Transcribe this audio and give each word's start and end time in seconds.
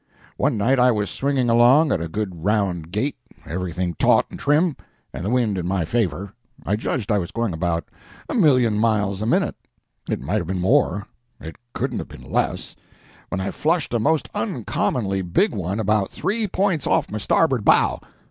One 0.35 0.57
night 0.57 0.79
I 0.79 0.89
was 0.89 1.11
swinging 1.11 1.47
along 1.47 1.91
at 1.91 2.01
a 2.01 2.07
good 2.09 2.43
round 2.43 2.91
gait, 2.91 3.15
everything 3.45 3.93
taut 3.93 4.25
and 4.31 4.39
trim, 4.39 4.75
and 5.13 5.23
the 5.23 5.29
wind 5.29 5.59
in 5.59 5.67
my 5.67 5.85
favor—I 5.85 6.75
judged 6.75 7.11
I 7.11 7.19
was 7.19 7.29
going 7.29 7.53
about 7.53 7.87
a 8.27 8.33
million 8.33 8.79
miles 8.79 9.21
a 9.21 9.27
minute—it 9.27 10.19
might 10.19 10.37
have 10.39 10.47
been 10.47 10.59
more, 10.59 11.05
it 11.39 11.55
couldn't 11.73 11.99
have 11.99 12.07
been 12.09 12.23
less—when 12.27 13.39
I 13.41 13.51
flushed 13.51 13.93
a 13.93 13.99
most 13.99 14.27
uncommonly 14.33 15.21
big 15.21 15.53
one 15.53 15.79
about 15.79 16.09
three 16.09 16.47
points 16.47 16.87
off 16.87 17.11
my 17.11 17.19
starboard 17.19 17.63
bow. 17.63 18.01